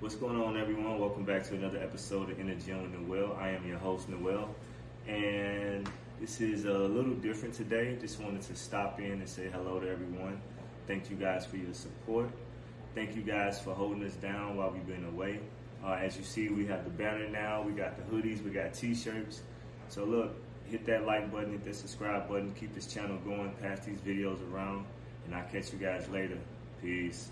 [0.00, 1.00] What's going on, everyone?
[1.00, 3.36] Welcome back to another episode of In the Gym Noel.
[3.36, 4.48] I am your host, Noel,
[5.08, 5.90] and
[6.20, 7.98] this is a little different today.
[8.00, 10.40] Just wanted to stop in and say hello to everyone.
[10.86, 12.30] Thank you guys for your support.
[12.94, 15.40] Thank you guys for holding us down while we've been away.
[15.84, 18.74] Uh, as you see, we have the banner now, we got the hoodies, we got
[18.74, 19.42] t-shirts.
[19.88, 20.36] So look,
[20.70, 24.38] hit that like button, hit that subscribe button, keep this channel going, pass these videos
[24.52, 24.86] around,
[25.26, 26.38] and I'll catch you guys later.
[26.80, 27.30] Peace.